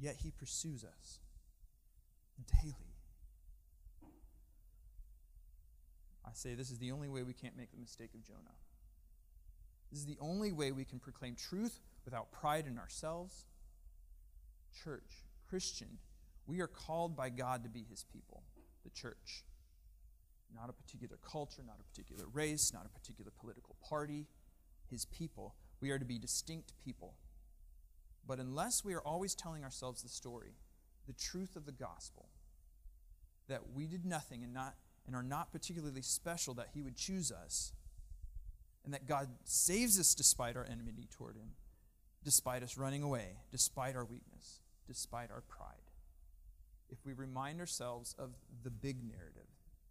[0.00, 1.18] Yet he pursues us
[2.62, 2.94] daily.
[6.24, 8.56] I say this is the only way we can't make the mistake of Jonah.
[9.90, 13.46] This is the only way we can proclaim truth without pride in ourselves.
[14.84, 15.98] Church, Christian,
[16.46, 18.42] we are called by God to be his people,
[18.84, 19.44] the church.
[20.54, 24.26] Not a particular culture, not a particular race, not a particular political party,
[24.90, 25.54] his people.
[25.80, 27.14] We are to be distinct people
[28.28, 30.52] but unless we are always telling ourselves the story,
[31.06, 32.28] the truth of the gospel,
[33.48, 34.74] that we did nothing and, not,
[35.06, 37.72] and are not particularly special, that he would choose us,
[38.84, 41.52] and that God saves us despite our enmity toward him,
[42.22, 45.90] despite us running away, despite our weakness, despite our pride.
[46.90, 49.48] If we remind ourselves of the big narrative,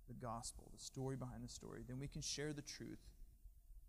[0.08, 3.00] the gospel, the story behind the story, then we can share the truth.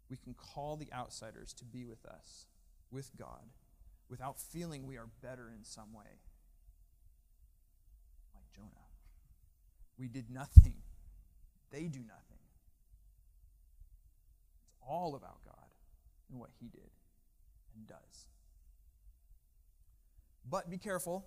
[0.08, 2.46] We can call the outsiders to be with us,
[2.90, 3.44] with God,
[4.08, 6.20] without feeling we are better in some way.
[8.34, 8.68] Like Jonah.
[9.98, 10.74] We did nothing,
[11.70, 12.38] they do nothing.
[14.64, 15.54] It's all about God
[16.30, 16.90] and what He did
[17.76, 18.26] and does.
[20.48, 21.26] But be careful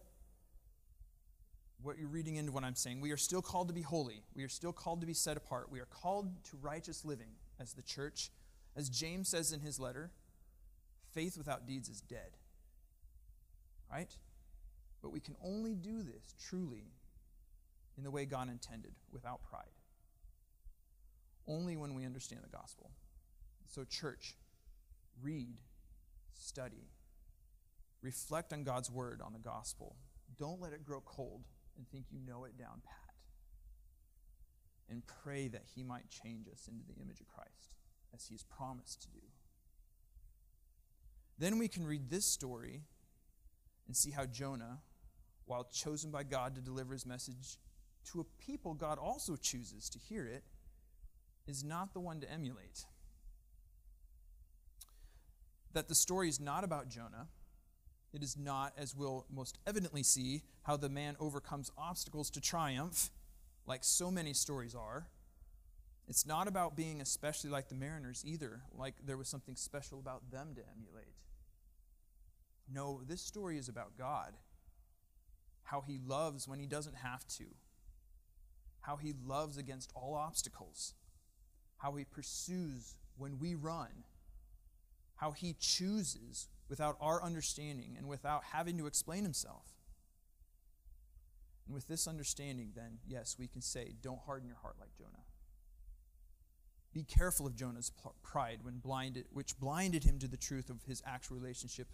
[1.84, 3.02] what you're reading into what I'm saying.
[3.02, 4.24] We are still called to be holy.
[4.36, 5.72] We are still called to be set apart.
[5.72, 7.30] We are called to righteous living
[7.60, 8.30] as the church.
[8.76, 10.12] As James says in his letter,
[11.14, 12.38] faith without deeds is dead.
[13.92, 14.16] Right?
[15.02, 16.92] But we can only do this truly
[17.98, 19.66] in the way God intended, without pride.
[21.48, 22.92] Only when we understand the gospel.
[23.68, 24.36] So, church,
[25.22, 25.58] read,
[26.34, 26.88] study,
[28.02, 29.96] reflect on God's word, on the gospel.
[30.40, 31.44] Don't let it grow cold
[31.78, 33.16] and think you know it down pat.
[34.90, 37.76] And pray that He might change us into the image of Christ,
[38.14, 39.26] as He has promised to do.
[41.38, 42.84] Then we can read this story
[43.92, 44.80] and see how Jonah,
[45.46, 47.58] while chosen by God to deliver his message
[48.12, 50.46] to a people God also chooses to hear it,
[51.46, 52.86] is not the one to emulate.
[55.74, 57.28] That the story is not about Jonah
[58.14, 63.10] it is not, as we'll most evidently see, how the man overcomes obstacles to triumph,
[63.66, 65.08] like so many stories are.
[66.08, 70.30] It's not about being especially like the mariners either, like there was something special about
[70.30, 71.16] them to emulate.
[72.70, 74.34] No, this story is about God.
[75.64, 77.46] How he loves when he doesn't have to.
[78.82, 80.94] How he loves against all obstacles.
[81.78, 84.04] How he pursues when we run.
[85.16, 89.66] How he chooses without our understanding and without having to explain himself.
[91.66, 95.24] And with this understanding, then, yes, we can say, don't harden your heart like Jonah.
[96.94, 97.92] Be careful of Jonah's
[98.24, 101.88] pride when blinded, which blinded him to the truth of his actual relationship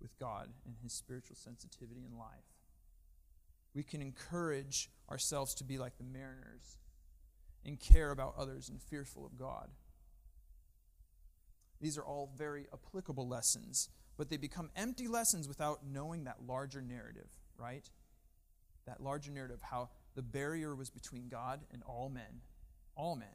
[0.00, 2.56] with God and his spiritual sensitivity in life.
[3.74, 6.78] We can encourage ourselves to be like the mariners
[7.64, 9.68] and care about others and fearful of God.
[11.80, 13.88] These are all very applicable lessons
[14.20, 17.88] but they become empty lessons without knowing that larger narrative, right?
[18.86, 22.42] That larger narrative, how the barrier was between God and all men,
[22.94, 23.28] all men.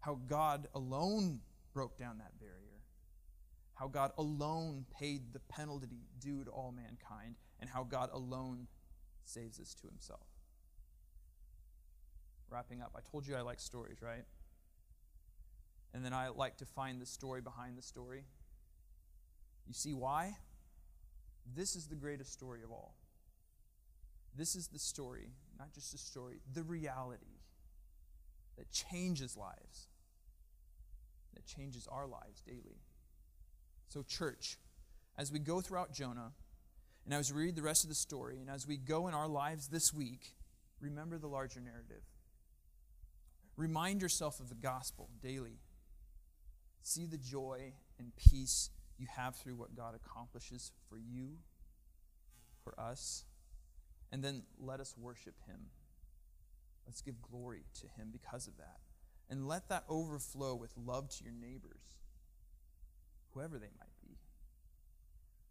[0.00, 1.40] How God alone
[1.72, 2.77] broke down that barrier.
[3.78, 8.66] How God alone paid the penalty due to all mankind, and how God alone
[9.24, 10.26] saves us to himself.
[12.50, 14.24] Wrapping up, I told you I like stories, right?
[15.94, 18.24] And then I like to find the story behind the story.
[19.66, 20.36] You see why?
[21.54, 22.96] This is the greatest story of all.
[24.34, 27.42] This is the story, not just a story, the reality
[28.56, 29.86] that changes lives,
[31.34, 32.80] that changes our lives daily.
[33.88, 34.58] So, church,
[35.16, 36.32] as we go throughout Jonah,
[37.04, 39.28] and as we read the rest of the story, and as we go in our
[39.28, 40.34] lives this week,
[40.80, 42.02] remember the larger narrative.
[43.56, 45.58] Remind yourself of the gospel daily.
[46.82, 51.38] See the joy and peace you have through what God accomplishes for you,
[52.62, 53.24] for us.
[54.12, 55.70] And then let us worship Him.
[56.86, 58.78] Let's give glory to Him because of that.
[59.30, 61.96] And let that overflow with love to your neighbors,
[63.34, 64.16] whoever they might be.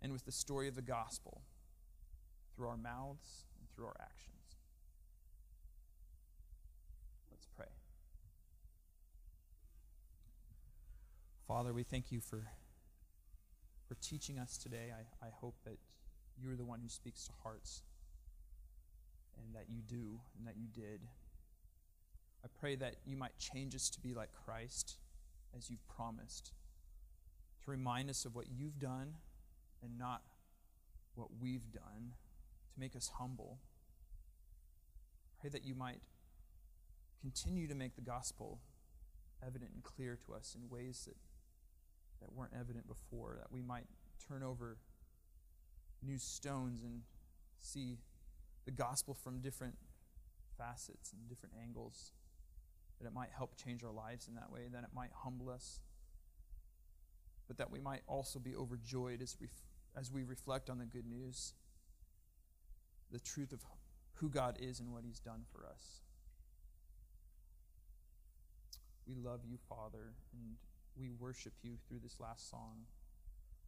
[0.01, 1.41] And with the story of the gospel
[2.55, 4.57] through our mouths and through our actions.
[7.31, 7.67] Let's pray.
[11.47, 12.47] Father, we thank you for
[13.87, 14.91] for teaching us today.
[14.91, 15.77] I, I hope that
[16.37, 17.83] you're the one who speaks to hearts
[19.37, 21.01] and that you do and that you did.
[22.43, 24.97] I pray that you might change us to be like Christ
[25.57, 26.51] as you've promised,
[27.67, 29.15] to remind us of what you've done
[29.83, 30.21] and not
[31.15, 32.13] what we've done,
[32.73, 33.59] to make us humble.
[35.41, 35.99] Pray that you might
[37.19, 38.59] continue to make the gospel
[39.45, 41.17] evident and clear to us in ways that,
[42.21, 43.87] that weren't evident before, that we might
[44.27, 44.77] turn over
[46.01, 47.01] new stones and
[47.59, 47.97] see
[48.65, 49.75] the gospel from different
[50.57, 52.13] facets and different angles,
[52.99, 55.81] that it might help change our lives in that way, that it might humble us,
[57.47, 59.47] but that we might also be overjoyed as we,
[59.95, 61.53] as we reflect on the good news,
[63.11, 63.63] the truth of
[64.15, 66.01] who God is and what He's done for us.
[69.07, 70.55] We love you, Father, and
[70.99, 72.83] we worship you through this last song.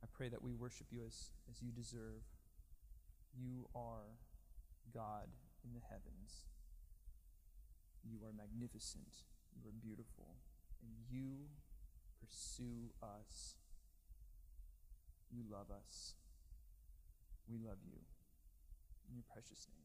[0.04, 2.24] I pray that we worship you as, as you deserve.
[3.38, 4.18] You are
[4.94, 5.30] God
[5.64, 6.48] in the heavens.
[8.04, 9.24] You are magnificent.
[9.56, 10.36] You are beautiful.
[10.82, 11.48] And you
[12.20, 13.56] pursue us.
[15.32, 16.16] You love us.
[17.48, 17.98] We love you.
[19.08, 19.79] In your precious name.